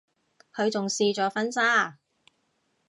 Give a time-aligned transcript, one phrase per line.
[0.55, 1.99] 佢仲試咗婚紗啊